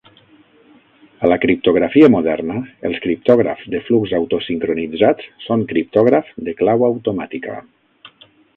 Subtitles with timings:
[1.27, 2.55] A la criptografia moderna,
[2.89, 7.59] els criptògrafs de flux autosincronitzats són criptògraf de clau automàtica.